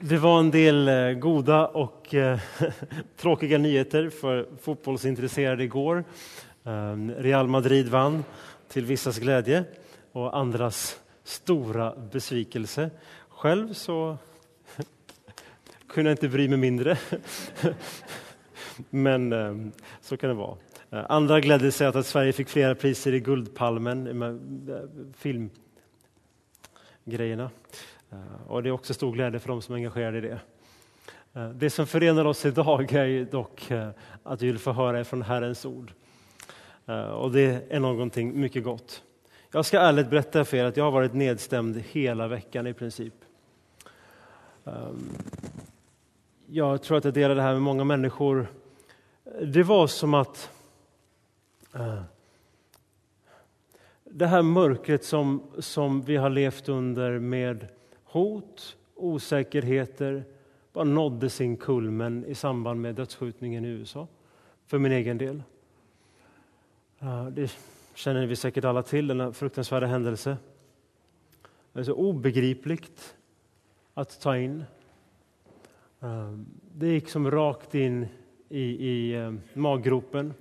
[0.00, 2.40] Det var en del eh, goda och eh,
[3.16, 6.04] tråkiga nyheter för fotbollsintresserade igår.
[6.64, 8.24] Ehm, Real Madrid vann
[8.68, 9.64] till vissas glädje
[10.12, 12.90] och andras stora besvikelse.
[13.28, 14.16] Själv så
[15.88, 16.98] kunde jag inte bry mig mindre.
[18.90, 20.56] Men ehm, så kan det vara.
[20.90, 24.40] Eh, andra glädde sig åt att Sverige fick flera priser i Guldpalmen,
[27.04, 27.50] filmgrejerna.
[28.12, 30.40] Eh, och det är också stor glädje för dem som är engagerade i det.
[31.34, 33.88] Eh, det som förenar oss idag är dock eh,
[34.22, 35.92] att vi vill få höra från Herrens ord.
[37.12, 39.02] Och det är någonting mycket gott.
[39.52, 43.14] Jag ska ärligt berätta för er att jag har varit nedstämd hela veckan i princip.
[46.46, 48.46] Jag tror att jag delar det här med många människor.
[49.42, 50.50] Det var som att
[54.04, 57.66] det här mörkret som, som vi har levt under med
[58.10, 60.24] hot, osäkerheter
[60.72, 64.08] bara nådde sin kulmen i samband med dödsskjutningen i USA,
[64.66, 65.42] för min egen del.
[66.98, 67.56] Eh, det
[67.94, 70.36] känner vi säkert alla till, denna fruktansvärda händelse.
[71.72, 73.16] Det är så obegripligt
[73.94, 74.64] att ta in.
[76.00, 76.38] Eh,
[76.74, 78.06] det gick som rakt in
[78.48, 80.34] i, i eh, maggropen.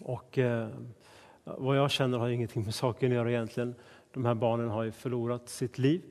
[0.00, 0.38] Och
[1.44, 3.74] vad jag känner har ingenting med saken att göra egentligen.
[4.12, 6.02] De här barnen har ju förlorat sitt liv.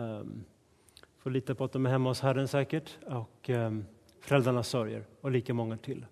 [0.00, 0.44] Um,
[1.18, 2.98] får lita på att de är hemma hos Herren säkert.
[3.06, 3.86] Och ehm, um,
[4.20, 6.06] föräldrarna sörjer och lika många till.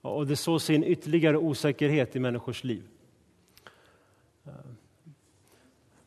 [0.00, 2.82] Och det sås in ytterligare osäkerhet i människors liv.
[4.44, 4.76] Um,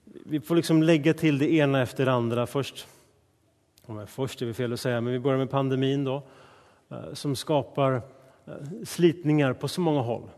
[0.05, 2.47] vi får liksom lägga till det ena efter det andra.
[2.47, 2.87] Först,
[4.07, 6.23] först är vi fel att säga, men vi börjar med pandemin då,
[6.91, 8.03] uh, som skapar uh,
[8.83, 10.29] slitningar på så många håll.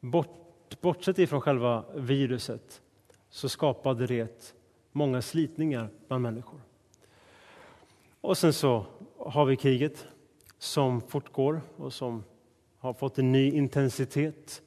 [0.00, 2.82] Bort, bortsett ifrån själva viruset
[3.30, 4.54] så skapade det
[4.92, 6.60] många slitningar bland människor.
[8.20, 8.86] Och sen så
[9.18, 10.06] har vi kriget
[10.58, 12.24] som fortgår och som
[12.78, 14.62] har fått en ny intensitet.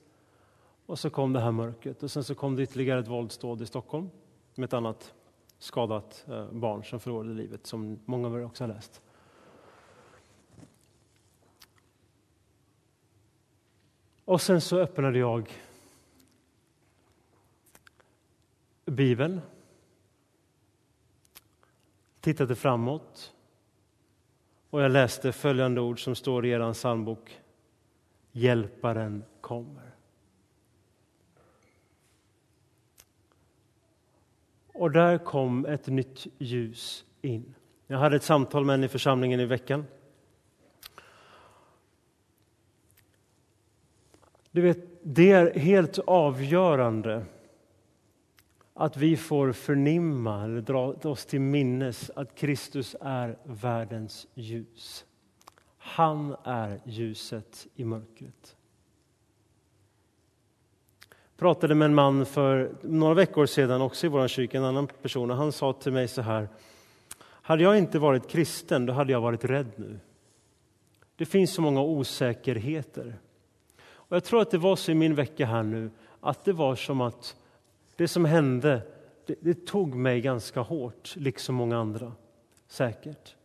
[0.86, 3.66] Och så kom det här mörkret och sen så kom det ytterligare ett våldsdåd i
[3.66, 4.10] Stockholm
[4.56, 5.14] med ett annat
[5.60, 9.02] skadat eh, barn som förlorade livet, som många av er också har läst.
[14.26, 15.52] Och sen så öppnade jag
[18.86, 19.42] Bibeln
[22.22, 23.34] tittade framåt
[24.70, 27.42] och jag läste följande ord som står i er psalmbok.
[28.32, 29.92] Hjälparen kommer.
[34.74, 37.54] Och där kom ett nytt ljus in.
[37.88, 39.86] Jag hade ett samtal med en i församlingen i veckan.
[44.52, 47.26] Du vet, det är helt avgörande
[48.74, 55.06] att vi får förnimma eller dra oss till minnes att Kristus är världens ljus.
[55.78, 58.56] Han är ljuset i mörkret.
[61.10, 64.88] Jag pratade med en man för några veckor sedan, också i vår kyrka, en annan
[64.88, 66.50] person, och han sa till mig så här.
[67.22, 70.00] Hade jag inte varit kristen, då hade jag varit rädd nu.
[71.16, 73.16] Det finns så många osäkerheter.
[73.82, 76.76] Och jag tror att det var så i min vecka här nu, att det var
[76.76, 77.36] som att
[78.02, 78.82] det som hände,
[79.26, 82.14] det, det tog mig ganska hårt, liksom många andra.
[82.68, 83.36] Säkert.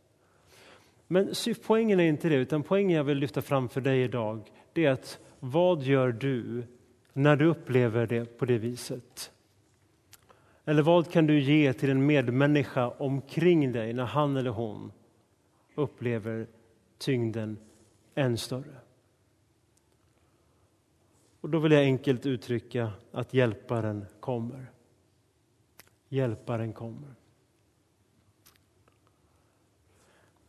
[1.07, 1.33] Men
[1.67, 4.91] poängen är inte det, utan poängen jag vill lyfta fram för dig idag, det är
[4.91, 6.65] att vad gör du
[7.13, 9.31] när du upplever det på det viset?
[10.65, 14.93] Eller vad kan du ge till en medmänniska omkring dig när han eller hon
[15.75, 16.47] upplever
[16.99, 17.59] tyngden
[18.15, 18.86] än större?
[21.47, 24.67] Och då vill jag enkelt uttrycka att hjälparen kommer.
[26.09, 27.15] Hjälparen kommer.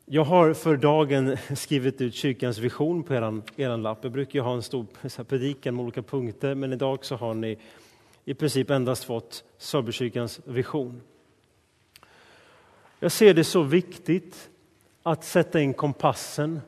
[0.06, 4.00] Jag har för dagen skrivit ut kyrkans vision på er, er lapp.
[4.02, 4.86] Jag brukar ha en stor
[5.24, 7.58] predikan med olika punkter, men idag så har ni
[8.26, 11.02] i princip endast fått Sörbykyrkans vision.
[13.00, 14.50] Jag ser det så viktigt
[15.04, 16.62] att sätta in kompassen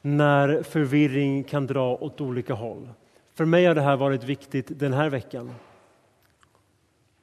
[0.00, 2.88] när förvirring kan dra åt olika håll.
[3.34, 5.54] För mig har det här varit viktigt den här veckan.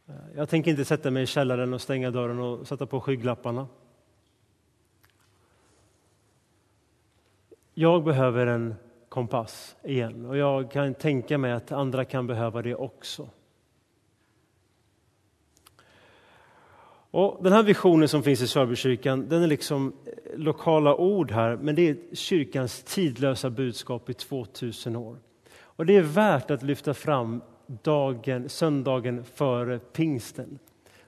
[0.07, 3.67] Eh, jag tänker inte sätta mig i källaren och stänga dörren och sätta på skygglapparna.
[7.73, 8.75] Jag behöver en
[9.09, 13.29] kompass igen och jag kan tänka mig att andra kan behöva det också.
[17.11, 21.55] Och den här visionen som finns i Sörbykyrkan, den är liksom eh, lokala ord här,
[21.55, 25.17] men det är kyrkans tidlösa budskap i 2000 år.
[25.81, 30.59] Och det är värt att lyfta fram dagen, söndagen före pingsten,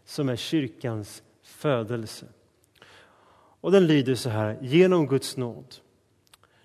[0.06, 2.26] som är kyrkans födelse.
[3.62, 5.76] Och den lyder så här, genom Guds nåd.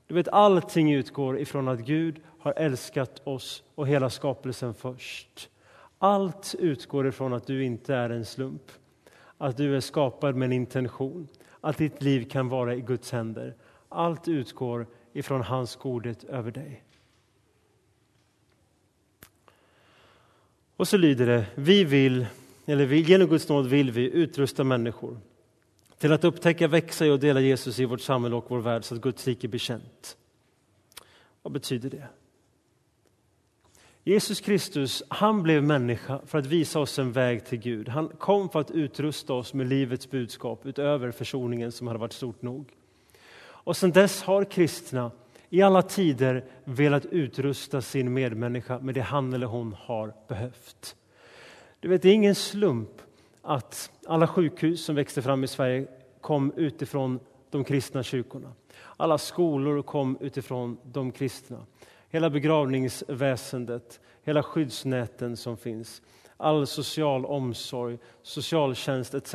[0.07, 5.51] Du vet, allting utgår ifrån att Gud har älskat oss och hela skapelsen först.
[5.99, 8.71] Allt utgår ifrån att du inte är en slump,
[9.39, 11.29] att du är skapad med en intention,
[11.61, 13.55] att ditt liv kan vara i Guds händer.
[13.89, 16.85] Allt utgår ifrån hans godhet över dig.
[20.79, 22.27] Och så lyder det, vi vill,
[22.67, 25.21] eller vi, genom Guds nåd vill vi utrusta människor
[25.99, 28.95] till att upptäcka, växa i och dela Jesus i vårt samhälle och vår värld så
[28.95, 30.17] att Guds rike blir känt.
[31.43, 32.09] Vad betyder det?
[34.05, 37.89] Jesus Kristus, han blev människa för att visa oss en väg till Gud.
[37.89, 42.43] Han kom för att utrusta oss med livets budskap utöver försoningen som hade varit stort
[42.43, 42.73] nog.
[43.41, 45.11] Och sedan dess har kristna
[45.51, 50.97] i alla tider velat utrusta sin medmänniska med det han eller hon har behövt.
[51.81, 53.03] Du vet, det är ingen slump
[53.43, 55.87] att alla sjukhus som växte fram i Sverige
[56.21, 58.53] kom utifrån de kristna kyrkorna.
[58.97, 61.67] Alla skolor kom utifrån de kristna.
[62.11, 66.03] Hela begravningsväsendet, hela skyddsnäten som finns,
[66.37, 69.35] all social omsorg, socialtjänst etc.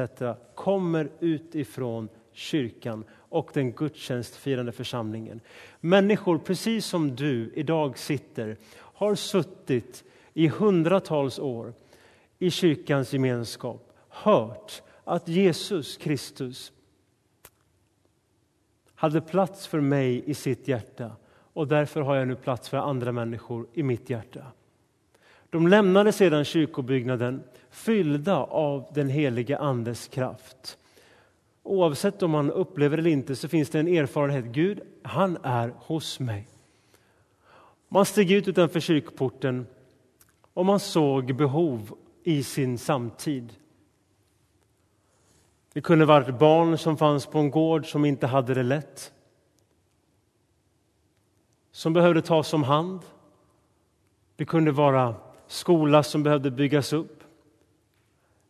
[0.56, 5.42] kommer utifrån kyrkan och den gudstjänstfirande församlingen.
[5.80, 10.04] Människor, precis som du idag sitter, har suttit
[10.34, 11.74] i hundratals år
[12.40, 16.72] i kyrkans gemenskap, hört att Jesus Kristus
[18.96, 21.12] hade plats för mig i sitt hjärta
[21.54, 24.46] och därför har jag nu plats för andra människor i mitt hjärta.
[25.50, 30.78] De lämnade sedan kyrkobyggnaden fyllda av den helige Andes kraft.
[31.63, 34.45] Oavsett om man upplever det eller inte så finns det en erfarenhet.
[34.45, 36.48] Gud, han är hos mig.
[37.88, 39.68] Man steg ut utanför kyrkporten
[40.54, 43.54] och man såg behov i sin samtid.
[45.74, 49.13] Det kunde varit barn som fanns på en gård som inte hade det lätt.
[51.71, 53.00] Som behövde tas om hand.
[54.36, 55.15] Det kunde vara
[55.48, 57.23] skola som behövde byggas upp.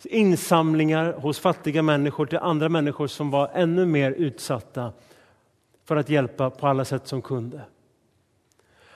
[0.05, 4.93] Insamlingar hos fattiga människor till andra människor som var ännu mer utsatta
[5.85, 7.61] för att hjälpa på alla sätt som kunde.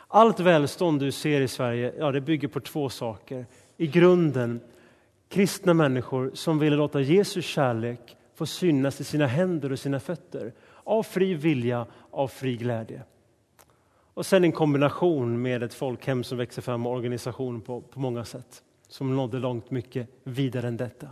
[0.07, 3.45] Allt välstånd du ser i Sverige ja, det bygger på två saker.
[3.77, 4.59] I grunden
[5.29, 10.53] kristna människor som ville låta Jesus kärlek få synas i sina händer och sina fötter
[10.83, 13.03] av fri vilja, av fri glädje.
[14.13, 18.25] Och sen en kombination med ett folkhem som växer fram och organisation på, på många
[18.25, 21.07] sätt som nådde långt mycket vidare än detta.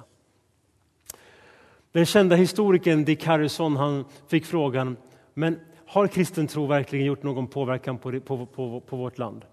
[1.91, 4.97] Den kända historikern Dick Harrison han fick frågan
[5.33, 9.45] men har kristen tro verkligen gjort någon påverkan på, på, på, på vårt land?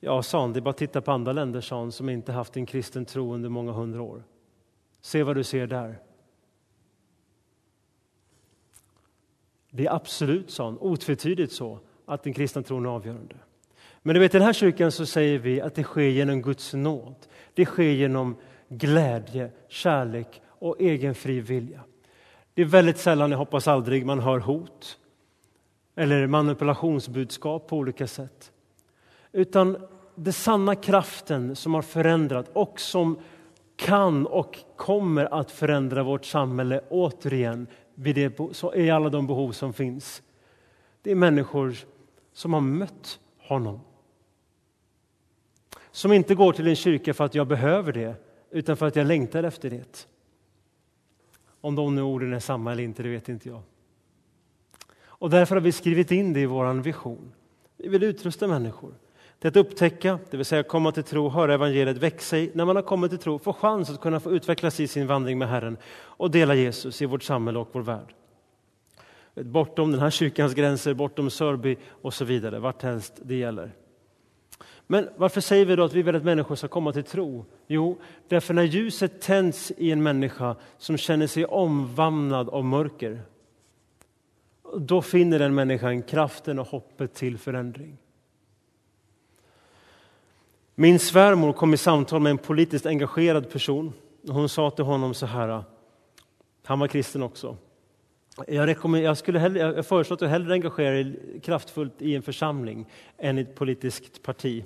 [0.00, 2.32] Ja, sa han, det är bara att titta på andra länder sa han, som inte
[2.32, 4.24] haft en kristen tro under många hundra år.
[5.00, 5.98] Se vad du ser där.
[9.70, 13.36] Det är absolut, sa han, otvetydigt så att den kristna tron är avgörande.
[14.06, 16.74] Men du vet, i den här kyrkan så säger vi att det sker genom Guds
[16.74, 17.14] nåd.
[17.54, 18.36] Det sker genom
[18.68, 21.80] glädje, kärlek och egen fri vilja.
[22.54, 24.98] Det är väldigt sällan, jag hoppas aldrig, man hör hot
[25.96, 28.52] eller manipulationsbudskap på olika sätt.
[29.32, 29.76] Utan
[30.14, 33.18] den sanna kraften som har förändrat och som
[33.76, 38.40] kan och kommer att förändra vårt samhälle återigen vid det,
[38.74, 40.22] i alla de behov som finns.
[41.02, 41.76] Det är människor
[42.32, 43.80] som har mött honom.
[45.96, 48.14] Som inte går till en kyrka för att jag behöver det,
[48.50, 50.06] utan för att jag längtar efter det.
[51.60, 53.62] Om de nu orden är samma eller inte, det vet inte jag.
[54.98, 57.32] Och därför har vi skrivit in det i vår vision.
[57.76, 58.94] Vi vill utrusta människor
[59.38, 62.76] till att upptäcka, det vill säga komma till tro, höra evangeliet, växa i, när man
[62.76, 65.76] har kommit till tro, få chans att kunna få utvecklas i sin vandring med Herren
[65.94, 68.14] och dela Jesus i vårt samhälle och vår värld.
[69.34, 73.72] Bortom den här kyrkans gränser, bortom Sörby och så vidare, vart helst det gäller.
[74.86, 77.44] Men varför säger vi då att vi vill att människor ska komma till tro?
[77.66, 83.22] Jo, därför när ljuset tänds i en människa som känner sig omvamnad av mörker,
[84.78, 87.98] då finner den människan kraften och hoppet till förändring.
[90.74, 93.92] Min svärmor kom i samtal med en politiskt engagerad person.
[94.28, 95.64] Hon sa till honom så här,
[96.64, 97.56] han var kristen också.
[98.46, 102.86] Jag, jag, skulle hellre, jag föreslår att du hellre engagerar dig kraftfullt i en församling
[103.18, 104.64] än i ett politiskt parti.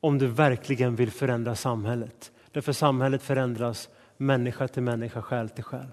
[0.00, 2.32] Om du verkligen vill förändra samhället.
[2.50, 5.86] Därför samhället förändras människa till människa, själ till själ.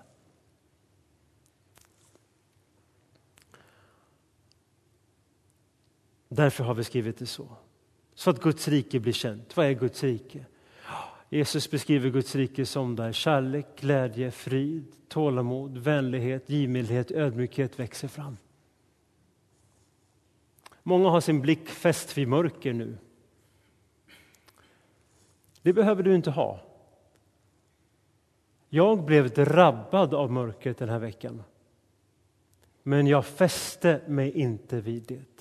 [6.29, 7.57] Därför har vi skrivit det så.
[8.15, 9.57] Så att Guds rike blir känt.
[9.57, 10.45] Vad är Guds rike?
[11.33, 18.37] Jesus beskriver Guds rike som där kärlek, glädje, frid, tålamod, vänlighet, givmildhet, ödmjukhet växer fram.
[20.83, 22.97] Många har sin blick fäst vid mörker nu.
[25.61, 26.59] Det behöver du inte ha.
[28.69, 31.43] Jag blev drabbad av mörkret den här veckan.
[32.83, 35.32] Men jag fäste mig inte vid det.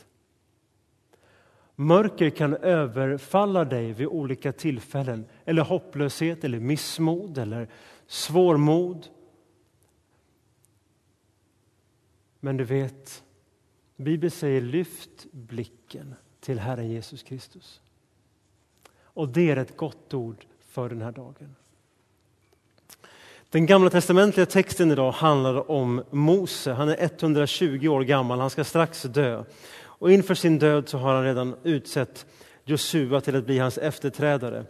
[1.82, 7.68] Mörker kan överfalla dig vid olika tillfällen, eller hopplöshet, eller missmod, eller
[8.06, 9.06] svårmod.
[12.40, 13.22] Men du vet,
[13.96, 17.80] Bibeln säger lyft blicken till Herren Jesus Kristus.
[19.02, 21.56] Och det är ett gott ord för den här dagen.
[23.50, 26.72] Den gamla testamentliga texten idag handlar om Mose.
[26.72, 29.44] Han är 120 år gammal, han ska strax dö.
[30.02, 32.26] Och inför sin död så har han redan utsett
[32.64, 34.64] Josua till att bli hans efterträdare.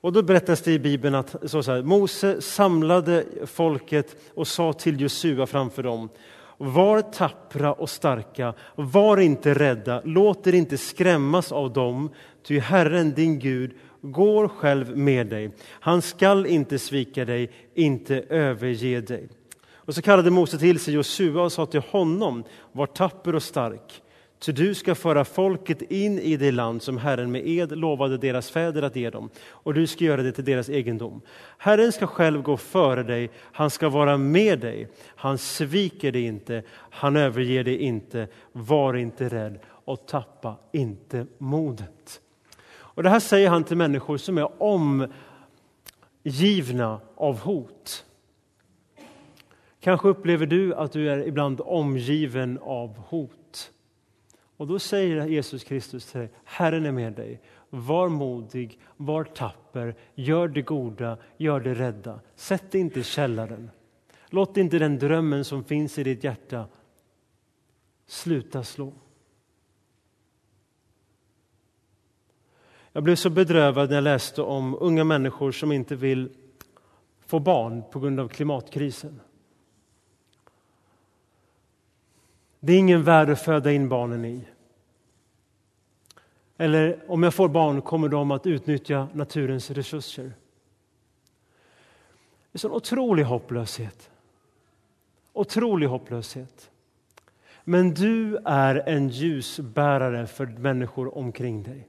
[0.00, 4.72] Och då berättas det i Bibeln att så, så här, Mose samlade folket och sa
[4.72, 6.08] till Josua framför dem
[6.56, 12.10] var tappra och starka, var inte rädda, låt er inte skrämmas av dem,
[12.42, 15.50] ty Herren din Gud går själv med dig.
[15.68, 19.28] Han skall inte svika dig, inte överge dig.
[19.74, 24.02] Och så kallade Mose till sig Josua och sa till honom, var tapper och stark.
[24.38, 28.50] Så du ska föra folket in i det land som Herren med ed lovade deras
[28.50, 31.20] fäder att ge dem, och du ska göra det till deras egendom.
[31.58, 36.62] Herren ska själv gå före dig, han ska vara med dig, han sviker dig inte,
[36.90, 42.20] han överger dig inte, var inte rädd och tappa inte modet.
[42.68, 44.62] Och Det här säger han till människor som är
[46.22, 48.04] omgivna av hot.
[49.80, 53.72] Kanske upplever du att du är ibland omgiven av hot.
[54.56, 57.40] Och då säger Jesus Kristus till dig, Herren är med dig.
[57.70, 62.20] Var modig, var tapper, gör det goda, gör det rädda.
[62.34, 63.70] Sätt dig inte i källaren.
[64.30, 66.66] Låt inte den drömmen som finns i ditt hjärta
[68.06, 68.92] sluta slå.
[72.92, 76.30] Jag blev så bedrövad när jag läste om unga människor som inte vill
[77.26, 79.20] få barn på grund av klimatkrisen.
[82.66, 84.40] Det är ingen värld att föda in barnen i.
[86.56, 90.24] Eller om jag får barn kommer de att utnyttja naturens resurser.
[92.52, 94.10] Det är sån otrolig hopplöshet.
[95.32, 96.70] Otrolig hopplöshet.
[97.64, 101.88] Men du är en ljusbärare för människor omkring dig.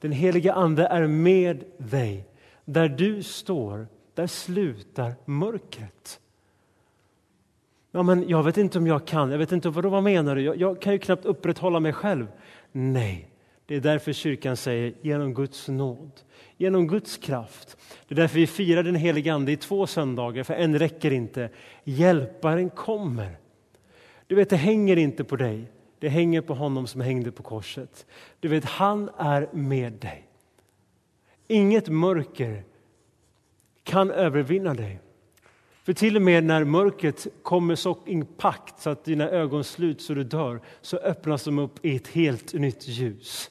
[0.00, 2.28] Den heliga Ande är med dig.
[2.64, 6.20] Där du står, där slutar mörkret.
[7.92, 9.30] Ja, men jag vet inte om jag kan.
[9.30, 10.42] Jag vet inte vad, vad menar du?
[10.42, 12.26] Jag, jag kan ju knappt upprätthålla mig själv.
[12.72, 13.30] Nej,
[13.66, 16.10] det är därför kyrkan säger genom Guds nåd,
[16.56, 17.76] genom Guds kraft.
[18.08, 21.50] Det är därför vi firar den helige Ande i två söndagar, för en räcker inte.
[21.84, 23.36] Hjälparen kommer.
[24.26, 25.72] Du vet, det hänger inte på dig.
[25.98, 28.06] Det hänger på honom som hängde på korset.
[28.40, 30.26] Du vet, han är med dig.
[31.48, 32.64] Inget mörker
[33.82, 35.00] kan övervinna dig.
[35.90, 40.16] För till och med när mörkret kommer så impakt så att dina ögon sluts och
[40.16, 43.50] du dör, så öppnas de upp i ett helt nytt ljus.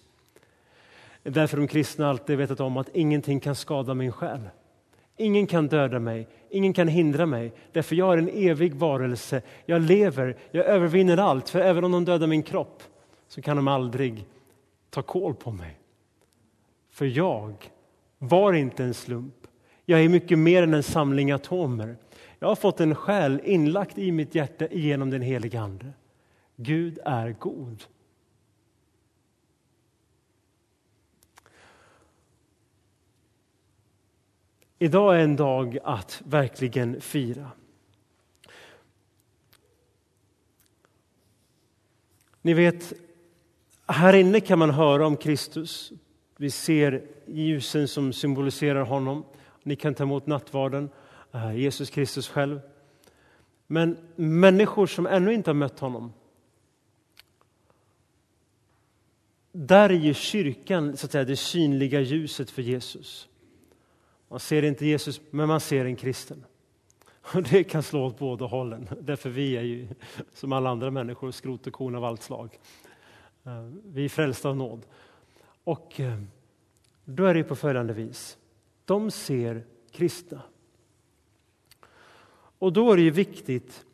[1.24, 4.50] Därför de kristna alltid vetat om att ingenting kan skada min själ.
[5.17, 9.41] Ingen kan döda mig, ingen kan hindra mig, därför jag är en evig varelse.
[9.65, 12.84] Jag lever, jag övervinner allt, för även om de dödar min kropp
[13.27, 14.25] så kan de aldrig
[14.89, 15.79] ta koll på mig.
[16.91, 17.53] För jag
[18.17, 19.36] var inte en slump.
[19.86, 21.96] Jag är mycket mer än en samling atomer.
[22.39, 25.93] Jag har fått en själ inlagt i mitt hjärta genom den helige Ande.
[26.55, 27.84] Gud är god.
[34.79, 37.51] Idag är en dag att verkligen fira.
[42.41, 42.93] Ni vet,
[43.88, 45.91] här inne kan man höra om Kristus.
[46.38, 49.25] Vi ser ljusen som symboliserar honom.
[49.63, 50.89] Ni kan ta emot nattvarden,
[51.31, 52.62] Eh, Jesus Kristus själv.
[53.67, 56.13] Men människor som ännu inte har mött honom
[59.51, 63.27] där är ju kyrkan så att säga, det synliga ljuset för Jesus.
[64.27, 66.45] Man ser inte Jesus, men man ser en kristen.
[67.33, 69.88] Och det kan slå åt båda hållen, därför vi är ju
[70.33, 72.59] som alla andra människor skrot och korn av allt slag.
[73.43, 74.86] Eh, vi är frälsta av nåd.
[75.63, 76.21] Och eh,
[77.05, 78.38] då är det på följande vis.
[78.86, 80.41] De ser kristna.
[82.60, 83.86] Och då är det ju viktigt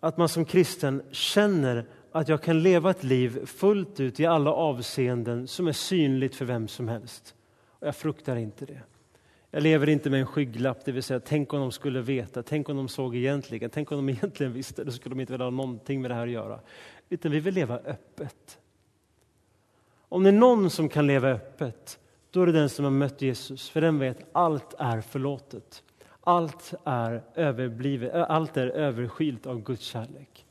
[0.00, 4.52] att man som kristen känner att jag kan leva ett liv fullt ut i alla
[4.52, 7.34] avseenden som är synligt för vem som helst.
[7.66, 8.82] Och jag fruktar inte det.
[9.50, 12.68] Jag lever inte med en skygglapp, det vill säga tänk om de skulle veta, tänk
[12.68, 15.50] om de såg egentligen, tänk om de egentligen visste, då skulle de inte vilja ha
[15.50, 16.60] någonting med det här att göra.
[17.08, 18.58] Utan vi vill leva öppet.
[20.08, 21.98] Om det är någon som kan leva öppet,
[22.30, 25.82] då är det den som har mött Jesus, för den vet allt är förlåtet.
[26.20, 30.46] Allt är, överblivet, allt är överskylt av Guds kärlek.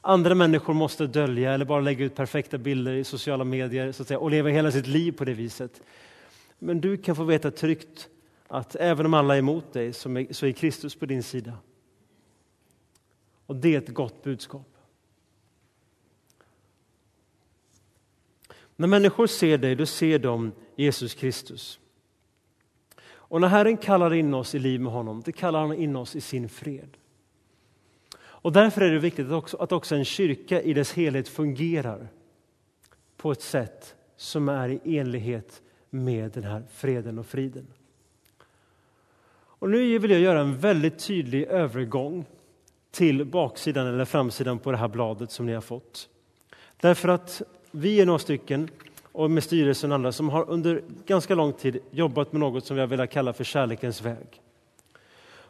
[0.00, 4.08] Andra människor måste dölja eller bara lägga ut perfekta bilder i sociala medier så att
[4.08, 5.82] säga, och leva hela sitt liv på det viset.
[6.58, 8.08] Men du kan få veta tryggt
[8.48, 11.52] att även om alla är emot dig så är Kristus på din sida.
[13.46, 14.68] Och det är ett gott budskap.
[18.76, 21.80] När människor ser dig, då ser de Jesus Kristus.
[23.34, 26.16] Och när Herren kallar in oss i liv med honom, det kallar han in oss
[26.16, 26.96] i sin fred.
[28.16, 32.08] Och därför är det viktigt att också, att också en kyrka i dess helhet fungerar
[33.16, 37.66] på ett sätt som är i enlighet med den här freden och friden.
[39.34, 42.24] Och nu vill jag göra en väldigt tydlig övergång
[42.90, 46.08] till baksidan eller framsidan på det här bladet som ni har fått.
[46.80, 48.68] Därför att vi är några stycken,
[49.14, 52.76] och med styrelsen och andra, som har under ganska lång tid jobbat med något som
[52.76, 54.42] vi har velat kalla för kärlekens väg.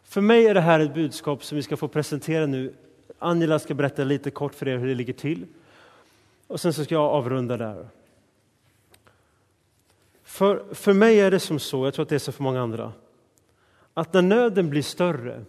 [0.02, 2.74] För mig är det här ett budskap som vi ska få presentera nu.
[3.18, 5.46] Angela ska berätta lite kort för er hur det ligger till.
[6.46, 7.88] Och sen så ska jag avrunda där.
[10.22, 12.62] För, för mig är det som så, jag tror att det är så för många
[12.62, 12.92] andra,
[13.94, 15.44] att när nöden blir större,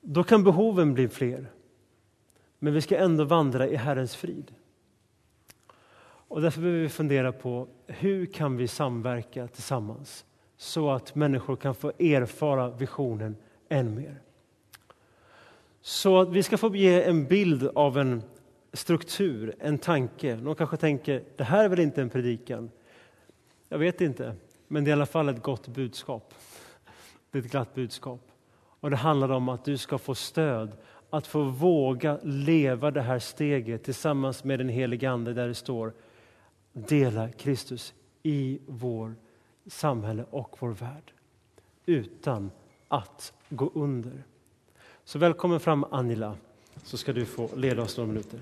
[0.00, 1.46] då kan behoven bli fler.
[2.58, 4.52] Men vi ska ändå vandra i Herrens frid.
[6.32, 10.24] Och därför behöver vi fundera på hur kan vi samverka tillsammans
[10.56, 13.36] så att människor kan få erfara visionen
[13.68, 14.20] än mer.
[15.80, 18.22] Så att vi ska få ge en bild av en
[18.72, 20.36] struktur, en tanke.
[20.36, 22.70] Någon kanske tänker, det här är väl inte en predikan?
[23.68, 24.34] Jag vet inte,
[24.68, 26.34] men det är i alla fall ett gott budskap.
[27.30, 28.20] Det är ett glatt budskap.
[28.80, 30.72] Och det handlar om att du ska få stöd
[31.10, 35.92] att få våga leva det här steget tillsammans med den helige Ande där det står
[36.72, 39.14] dela Kristus i vår
[39.66, 41.12] samhälle och vår värld
[41.86, 42.50] utan
[42.88, 44.24] att gå under.
[45.04, 46.36] Så välkommen fram Angela,
[46.82, 48.40] så ska du få leda oss några minuter.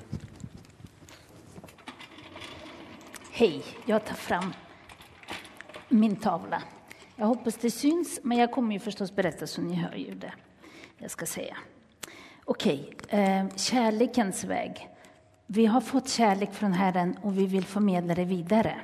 [3.31, 4.53] Hej, jag tar fram
[5.89, 6.63] min tavla.
[7.17, 10.33] Jag hoppas det syns, men jag kommer ju förstås berätta så ni hör ju det
[10.99, 11.57] jag ska säga.
[12.45, 14.90] Okej, eh, kärlekens väg.
[15.53, 18.77] Vi har fått kärlek från Herren och vi vill förmedla det vidare.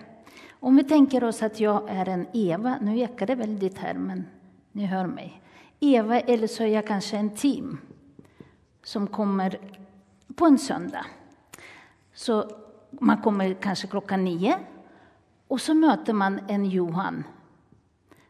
[0.50, 4.26] Om vi tänker oss att jag är en Eva, nu ekar det väldigt här, men
[4.72, 5.42] ni hör mig.
[5.80, 7.78] Eva, eller så är jag kanske en team
[8.84, 9.58] som kommer
[10.34, 11.06] på en söndag.
[12.14, 12.50] Så
[12.90, 14.58] man kommer kanske klockan nio
[15.48, 17.24] och så möter man en Johan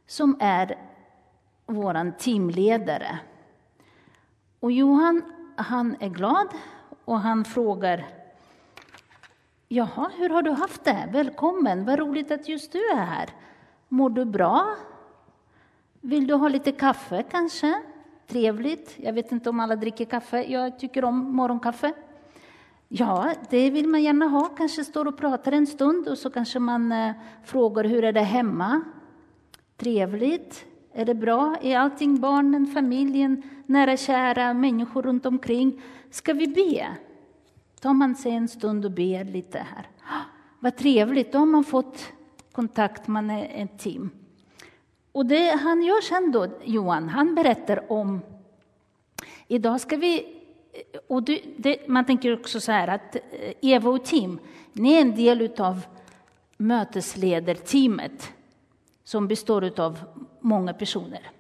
[0.07, 0.79] som är
[1.67, 3.19] vår teamledare.
[4.61, 5.23] Och Johan,
[5.57, 6.49] han är glad
[7.05, 8.17] och han frågar
[9.69, 11.09] Jaha, hur har du haft det?
[11.13, 13.29] Välkommen, vad roligt att just du är här.
[13.89, 14.77] Mår du bra?
[16.01, 17.83] Vill du ha lite kaffe kanske?
[18.27, 18.95] Trevligt.
[18.97, 20.43] Jag vet inte om alla dricker kaffe.
[20.43, 21.93] Jag tycker om morgonkaffe.
[22.89, 24.45] Ja, det vill man gärna ha.
[24.45, 27.13] Kanske står och pratar en stund och så kanske man eh,
[27.45, 28.81] frågar hur är det hemma?
[29.77, 30.65] Trevligt.
[30.93, 31.57] Är det bra?
[31.63, 35.83] Är allting barnen, familjen, nära kära, människor runt omkring?
[36.11, 36.97] Ska vi be?
[37.81, 39.89] Tar man sig en stund och ber lite här.
[40.09, 40.23] Ah,
[40.61, 42.13] vad trevligt, då har man fått
[42.53, 44.11] kontakt, man är ett team.
[45.13, 48.21] Och det han gör sen då, Johan, han berättar om...
[49.49, 50.27] Idag ska vi...
[51.09, 53.23] Och det, det, man tänker också så här att eh,
[53.61, 54.39] Eva och team,
[54.73, 55.87] ni är en del av
[56.57, 58.33] mötesledarteamet
[59.05, 59.99] som består av
[60.41, 61.31] många personer.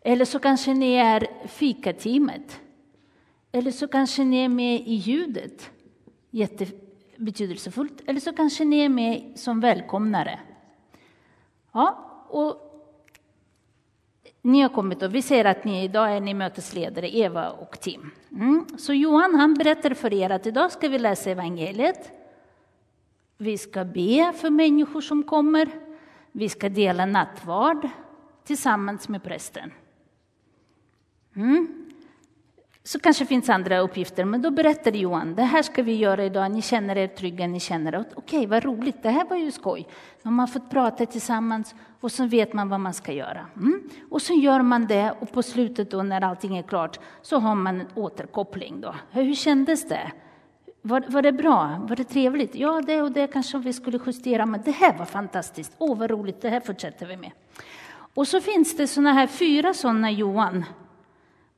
[0.00, 2.60] Eller så kanske ni är fikateamet.
[3.52, 5.70] Eller så kanske ni är med i ljudet,
[6.30, 8.02] jättebetydelsefullt.
[8.06, 10.40] Eller så kanske ni är med som välkomnare.
[11.72, 12.66] Ja, och
[14.42, 18.10] ni har kommit och vi ser att ni idag är ni mötesledare, Eva och Tim.
[18.32, 18.66] Mm.
[18.78, 22.12] Så Johan han berättar för er att idag ska vi läsa evangeliet.
[23.38, 25.68] Vi ska be för människor som kommer.
[26.32, 27.88] Vi ska dela nattvard
[28.44, 29.72] tillsammans med prästen.
[31.36, 31.79] Mm.
[32.90, 36.50] Så kanske finns andra uppgifter, men då berättar Johan, det här ska vi göra idag,
[36.50, 39.50] ni känner er trygga, ni känner att okej, okay, vad roligt, det här var ju
[39.50, 39.88] skoj.
[40.22, 43.46] Man har fått prata tillsammans och så vet man vad man ska göra.
[43.56, 43.88] Mm.
[44.10, 47.54] Och så gör man det och på slutet då när allting är klart så har
[47.54, 48.94] man en återkoppling då.
[49.10, 50.12] Hur kändes det?
[50.82, 51.86] Var, var det bra?
[51.88, 52.54] Var det trevligt?
[52.54, 55.72] Ja, det och det kanske vi skulle justera, men det här var fantastiskt.
[55.78, 57.30] Åh, vad roligt, det här fortsätter vi med.
[58.14, 60.64] Och så finns det såna här fyra sådana Johan.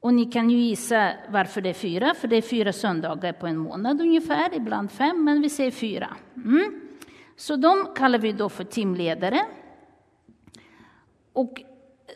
[0.03, 3.47] Och ni kan ju gissa varför det är fyra, för det är fyra söndagar på
[3.47, 6.17] en månad ungefär, ibland fem, men vi säger fyra.
[6.37, 6.81] Mm.
[7.37, 9.41] Så de kallar vi då för timledare.
[11.33, 11.63] Och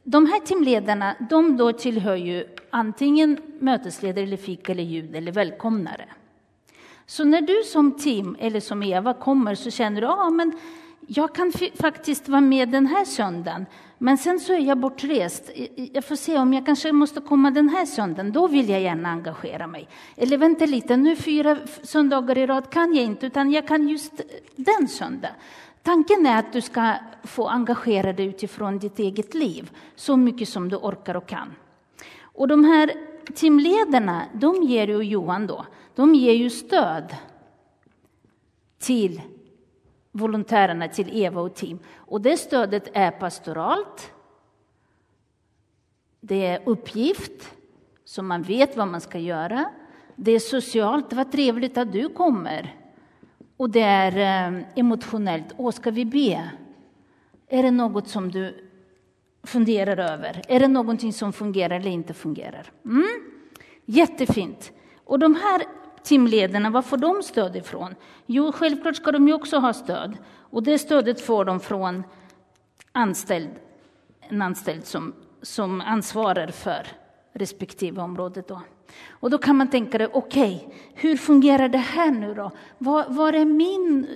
[0.05, 6.09] de här timledarna, de då tillhör ju antingen mötesledare eller fika eller ljud eller välkomnare.
[7.07, 10.53] Så när du som Tim eller som Eva kommer så känner du, ja ah, men
[11.07, 13.67] jag kan faktiskt vara med den här söndagen,
[13.99, 15.51] men sen så är jag bortrest.
[15.93, 19.09] Jag får se om jag kanske måste komma den här söndagen, då vill jag gärna
[19.09, 19.89] engagera mig.
[20.17, 24.13] Eller vänta lite, nu fyra söndagar i rad kan jag inte, utan jag kan just
[24.57, 25.31] den söndag.
[25.83, 30.69] Tanken är att du ska få engagera dig utifrån ditt eget liv, så mycket som
[30.69, 31.55] du orkar och kan.
[32.21, 32.93] Och de här
[33.35, 37.17] teamledarna, de ger ju Johan då, de ger ju stöd
[38.79, 39.21] till
[40.17, 41.79] volontärerna, till Eva och Tim.
[41.95, 44.13] Och det stödet är pastoralt.
[46.21, 47.51] Det är uppgift,
[48.05, 49.71] så man vet vad man ska göra.
[50.17, 52.75] Det är socialt, vad trevligt att du kommer.
[53.57, 54.13] Och det är
[54.49, 56.51] eh, emotionellt, åh, ska vi be?
[57.49, 58.71] Är det något som du
[59.43, 60.43] funderar över?
[60.49, 62.73] Är det någonting som fungerar eller inte fungerar?
[62.85, 63.07] Mm?
[63.85, 64.73] Jättefint.
[65.05, 65.63] Och de här
[66.07, 67.95] timledarna, var får de stöd ifrån?
[68.27, 70.17] Jo, självklart ska de ju också ha stöd.
[70.51, 72.03] Och det stödet får de från
[72.93, 73.51] anställd,
[74.21, 76.87] en anställd som, som ansvarar för
[77.33, 78.43] respektive område.
[78.49, 78.61] Då.
[79.11, 82.51] Och då kan man tänka okej, okay, hur fungerar det här nu då?
[82.79, 84.07] Vad, vad är min...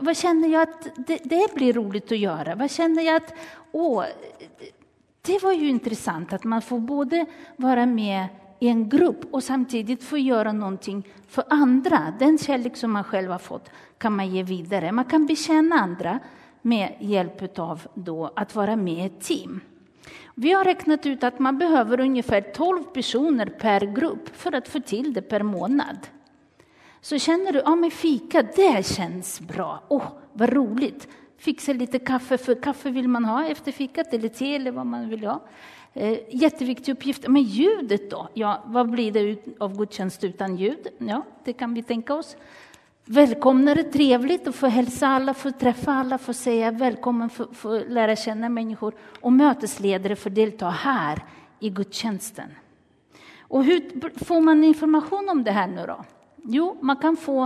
[0.00, 2.54] Vad känner jag att det, det, blir roligt att göra?
[2.54, 3.34] Vad känner jag att,
[3.72, 4.04] åh,
[5.22, 8.26] det var ju intressant att man får både vara med
[8.58, 12.14] i en grupp och samtidigt få göra någonting för andra.
[12.18, 14.92] Den kärlek som man själv har fått kan man ge vidare.
[14.92, 16.18] Man kan betjäna andra
[16.62, 19.60] med hjälp av då att vara med i ett team.
[20.34, 24.80] Vi har räknat ut att man behöver ungefär 12 personer per grupp för att få
[24.80, 25.98] till det per månad.
[27.00, 29.82] Så känner du, ja men fika, det känns bra.
[29.88, 31.08] Åh, oh, vad roligt.
[31.38, 35.08] Fixa lite kaffe, för kaffe vill man ha efter fikat, eller te eller vad man
[35.08, 35.40] vill ha.
[35.94, 37.28] Eh, jätteviktig uppgift.
[37.28, 38.28] Men ljudet då?
[38.34, 40.88] Ja, vad blir det av gudstjänst utan ljud?
[40.98, 42.36] Ja, det kan vi tänka oss.
[43.04, 48.16] Välkomnare, trevligt att få hälsa alla, få träffa alla, få säga välkommen, få, få lära
[48.16, 48.94] känna människor.
[49.20, 51.24] Och mötesledare för delta här
[51.60, 52.48] i gudstjänsten.
[53.40, 56.04] Och hur får man information om det här nu då?
[56.44, 57.44] Jo, man kan få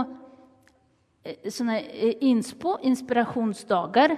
[1.23, 4.17] eh, såna eh, inspo, inspirationsdagar.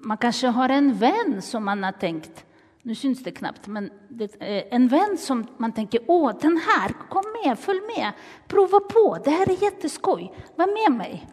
[0.00, 2.44] Man kanske har en vän som man har tänkt
[2.88, 7.08] nu syns det knappt, men det, eh, en vän som man tänker, åh, den här,
[7.08, 8.12] kom med, följ med,
[8.46, 11.26] prova på, det här är jätteskoj, var med mig.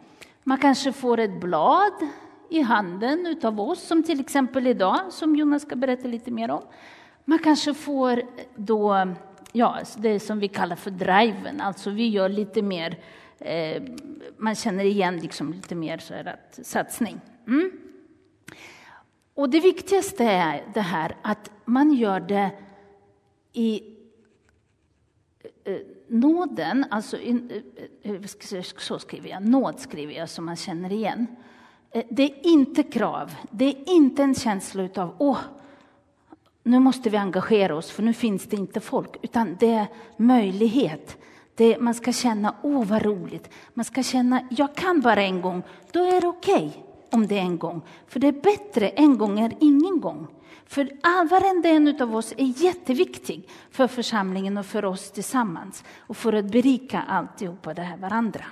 [0.44, 1.94] Man kanske får ett blad
[2.50, 6.62] i handen utav oss, som till exempel idag, som Jonas ska berätta lite mer om.
[7.26, 8.22] Man kanske får
[8.56, 9.13] då,
[9.52, 13.00] ja, det som vi kallar för driven, alltså vi gör lite mer,
[13.39, 13.84] eh,
[14.38, 17.22] man känner igen liksom lite mer så här att, satsning.
[17.48, 17.72] Mm.
[19.36, 22.52] Och det viktigaste är det här att man gör det
[23.54, 23.84] i
[25.63, 27.52] eh, nåden, alltså in,
[28.02, 28.21] eh, eh,
[28.78, 31.28] så skriver jag, nåd skriver jag som man känner igen.
[32.10, 35.39] Det är inte krav, det är inte en känsla av åh,
[36.63, 41.17] nu måste vi engagera oss för nu finns det inte folk, utan det är möjlighet.
[41.56, 43.50] Det, man ska känna, åh vad roligt.
[43.74, 46.67] Man ska känna, jag kan bara en gång, då är det okej.
[46.67, 47.82] Okay om det en gång.
[48.08, 50.28] För det är bättre en gång än ingen gång.
[50.65, 50.89] För
[51.30, 56.45] varenda en av oss är jätteviktig för församlingen och för oss tillsammans och för att
[56.45, 58.45] berika alltihopa det här varandra.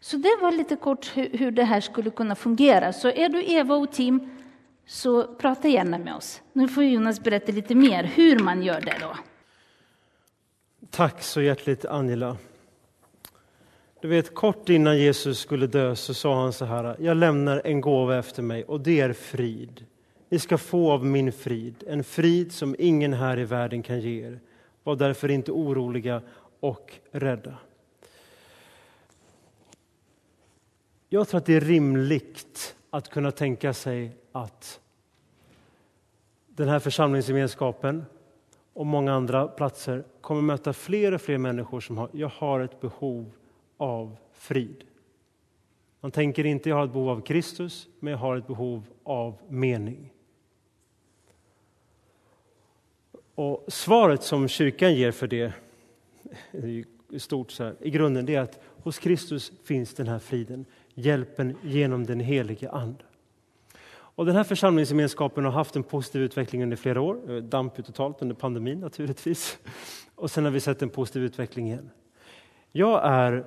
[0.00, 2.92] Så det var lite kort hur det här skulle kunna fungera.
[2.92, 4.30] Så är du Eva och Tim,
[4.86, 6.40] så prata gärna med oss.
[6.52, 9.16] Nu får Jonas berätta lite mer hur man gör det då.
[10.90, 12.36] Tack så hjärtligt Angela.
[14.02, 17.80] Du vet, kort innan Jesus skulle dö så sa han så här, jag lämnar en
[17.80, 19.86] gåva efter mig och det är frid.
[20.28, 24.26] Ni ska få av min frid, en frid som ingen här i världen kan ge
[24.26, 24.40] er.
[24.82, 26.22] Var därför inte oroliga
[26.60, 27.54] och rädda.
[31.08, 34.80] Jag tror att det är rimligt att kunna tänka sig att
[36.46, 38.04] den här församlingsgemenskapen
[38.72, 42.80] och många andra platser kommer möta fler och fler människor som har, jag har ett
[42.80, 43.32] behov
[43.82, 44.84] av frid.
[46.00, 49.34] Man tänker inte jag har ett behov av Kristus, men jag har ett behov av
[49.48, 50.12] mening.
[53.34, 55.52] Och svaret som kyrkan ger för det,
[57.10, 60.64] i stort så här, i grunden, det är att hos Kristus finns den här friden,
[60.94, 63.04] hjälpen genom den helige Ande.
[64.14, 67.30] Och den här församlingsgemenskapen har haft en positiv utveckling under flera år.
[67.30, 69.58] Eh, damp totalt under pandemin naturligtvis.
[70.14, 71.90] Och sen har vi sett en positiv utveckling igen.
[72.72, 73.44] Jag är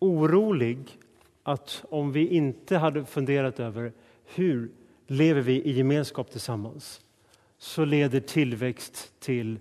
[0.00, 0.98] orolig
[1.42, 3.92] att om vi inte hade funderat över
[4.24, 4.70] hur
[5.06, 7.00] lever vi i gemenskap tillsammans
[7.58, 9.58] så leder tillväxt till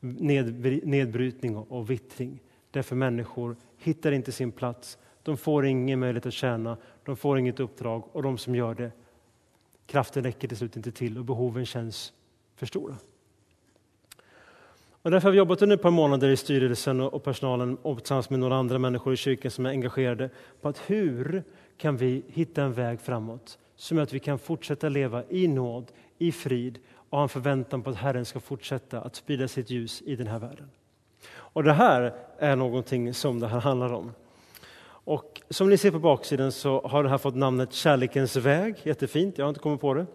[0.00, 2.42] nedbrytning och vittring.
[2.70, 7.60] Därför människor hittar inte sin plats, de får ingen möjlighet att tjäna, de får inget
[7.60, 8.92] uppdrag och de som gör det,
[9.86, 12.12] kraften räcker till slut inte till och behoven känns
[12.54, 12.96] för stora.
[15.06, 18.30] Och därför har vi jobbat under ett par månader i styrelsen och personalen och tillsammans
[18.30, 21.44] med några andra människor i kyrkan som är engagerade på att hur
[21.76, 25.92] kan vi hitta en väg framåt som gör att vi kan fortsätta leva i nåd,
[26.18, 26.78] i frid
[27.10, 30.26] och ha en förväntan på att Herren ska fortsätta att sprida sitt ljus i den
[30.26, 30.70] här världen.
[31.34, 34.12] Och det här är någonting som det här handlar om.
[34.88, 38.74] Och som ni ser på baksidan så har det här fått namnet Kärlekens väg.
[38.82, 40.06] Jättefint, jag har inte kommit på det.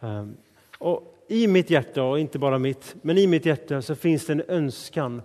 [0.00, 0.36] Ehm,
[0.78, 4.32] och i mitt hjärta, och inte bara mitt, men i mitt hjärta så finns det
[4.32, 5.22] en önskan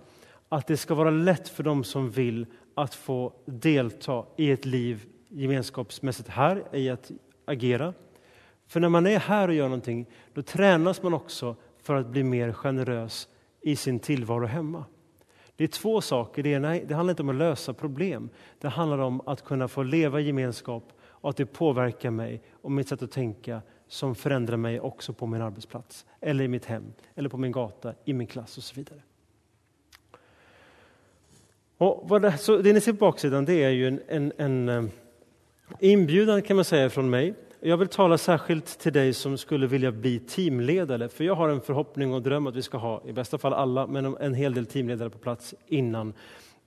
[0.48, 5.06] att det ska vara lätt för dem som vill att få delta i ett liv
[5.28, 7.10] gemenskapsmässigt här, i att
[7.44, 7.94] agera.
[8.66, 12.22] För när man är här och gör någonting, då tränas man också för att bli
[12.22, 13.28] mer generös
[13.60, 14.84] i sin tillvaro hemma.
[15.56, 16.42] Det är två saker.
[16.42, 18.28] Det, ena, det handlar inte om att lösa problem.
[18.58, 22.72] Det handlar om att kunna få leva i gemenskap och att det påverkar mig och
[22.72, 26.92] mitt sätt att tänka som förändrar mig också på min arbetsplats, eller i mitt hem,
[27.14, 29.02] eller på min gata, i min klass och så vidare.
[31.76, 34.68] Och vad det, så det ni ser på baksidan det är ju en, en, en
[34.68, 34.90] eh,
[35.78, 39.92] inbjudan kan man säga från mig jag vill tala särskilt till dig som skulle vilja
[39.92, 43.38] bli teamledare, för jag har en förhoppning och dröm att vi ska ha, i bästa
[43.38, 46.12] fall alla, men en hel del teamledare på plats innan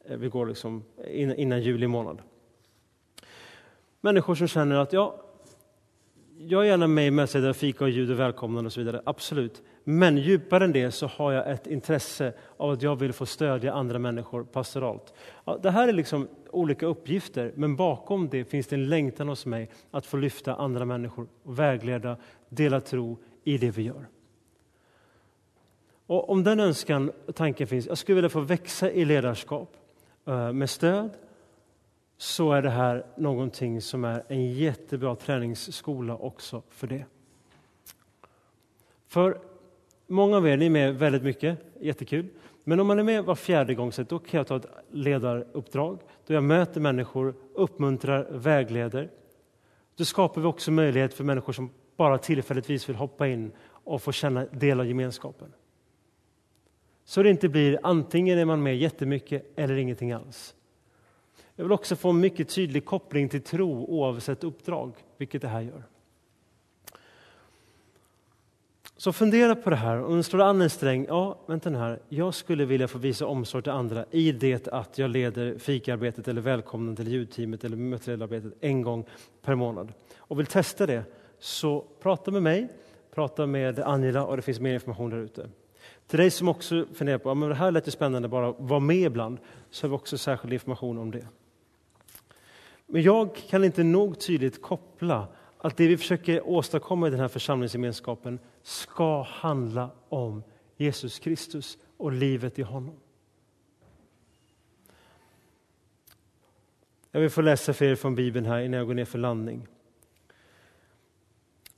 [0.06, 0.84] eh, vi går liksom,
[1.38, 2.22] innan juli månad.
[4.02, 5.23] Människor som känner att ja,
[6.38, 9.62] jag är gärna med med sig fika och ljud och välkomnande och så vidare, absolut.
[9.84, 13.74] Men djupare än det så har jag ett intresse av att jag vill få stödja
[13.74, 15.14] andra människor pastoralt.
[15.46, 19.46] Ja, det här är liksom olika uppgifter, men bakom det finns det en längtan hos
[19.46, 22.18] mig att få lyfta andra människor och vägleda,
[22.50, 24.08] dela tro i det vi gör.
[26.08, 29.76] Och om den önskan och tanken finns, jag skulle vilja få växa i ledarskap
[30.26, 31.10] eh, med stöd,
[32.24, 37.06] så är det här någonting som är en jättebra träningsskola också för det.
[39.08, 39.40] För
[40.08, 42.30] många av er, ni är med väldigt mycket, jättekul.
[42.64, 46.34] Men om man är med var fjärde gång, då kan jag ta ett ledaruppdrag, då
[46.34, 49.10] jag möter människor, uppmuntrar, vägleder.
[49.96, 54.12] Då skapar vi också möjlighet för människor som bara tillfälligtvis vill hoppa in och få
[54.12, 55.54] känna del av gemenskapen.
[57.06, 60.56] Så det inte blir antingen är man med jättemycket eller ingenting alls.
[61.56, 65.62] Jag vill också få en mycket tydlig koppling till tro oavsett uppdrag, vilket det här
[65.62, 65.84] gör.
[68.98, 70.04] Så fundera på det här.
[70.04, 72.00] Om du slår an en sträng, ja, vänta nu här.
[72.10, 76.42] Jag skulle vilja få visa omsorg till andra i det att jag leder fikarbetet eller
[76.42, 79.06] välkomnandet eller ljudteamet eller materialarbetet en gång
[79.42, 81.04] per månad och vill testa det,
[81.40, 82.68] så prata med mig,
[83.16, 85.50] prata med Angela och det finns mer information där ute.
[86.08, 88.80] Till dig som också funderar på, ja, men det här lät ju spännande, bara vara
[88.80, 89.38] med ibland,
[89.70, 91.28] så har vi också särskild information om det.
[92.94, 95.28] Men jag kan inte nog tydligt koppla
[95.58, 100.44] att det vi försöker åstadkomma i den här församlingsgemenskapen ska handla om
[100.78, 102.96] Jesus Kristus och livet i honom.
[107.12, 109.68] Jag vill få läsa för er från Bibeln här innan jag går ner för landning.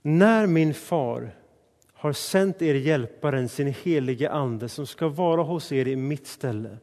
[0.02, 1.36] När min far
[1.94, 6.78] har sänt er hjälparen, sin helige Ande som ska vara hos er i mitt ställe,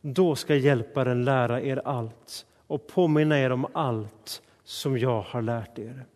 [0.00, 5.78] då ska hjälparen lära er allt och påminna er om allt som jag har lärt
[5.78, 6.06] er.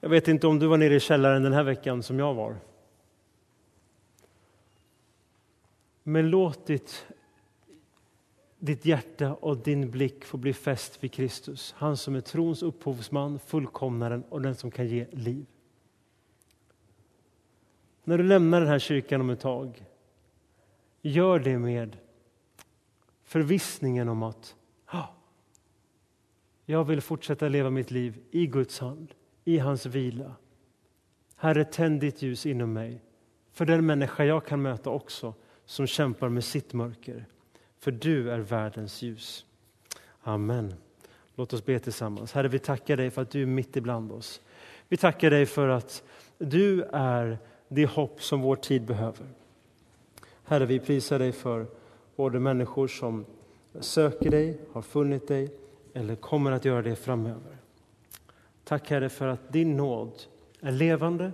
[0.00, 2.56] Jag vet inte om du var nere i källaren den här veckan som jag var.
[6.02, 7.06] Men låt ditt,
[8.58, 11.74] ditt hjärta och din blick få bli fäst vid Kristus.
[11.78, 15.46] Han som är trons upphovsman, fullkomnaren och den som kan ge liv.
[18.04, 19.84] När du lämnar den här kyrkan om ett tag,
[21.02, 21.96] gör det med
[23.34, 24.54] förvissningen om att
[24.86, 25.06] ah,
[26.64, 30.34] jag vill fortsätta leva mitt liv i Guds hand i hans vila.
[31.36, 33.02] Herre, tänd ditt ljus inom mig
[33.52, 37.26] för den människa jag kan möta också som kämpar med sitt mörker.
[37.78, 39.46] För du är världens ljus.
[40.22, 40.74] Amen.
[41.34, 42.32] Låt oss be tillsammans.
[42.32, 44.40] Herre, vi tackar dig för att du är mitt ibland oss.
[44.88, 46.02] Vi tackar dig för att
[46.38, 49.26] du är det hopp som vår tid behöver.
[50.44, 51.66] Herre, vi prisar dig för
[52.16, 53.24] både människor som
[53.80, 55.54] söker dig, har funnit dig
[55.94, 57.56] eller kommer att göra det framöver.
[58.64, 60.22] Tack Herre för att din nåd
[60.60, 61.32] är levande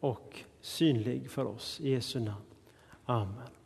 [0.00, 1.80] och synlig för oss.
[1.80, 2.44] I Jesu namn.
[3.04, 3.61] Amen.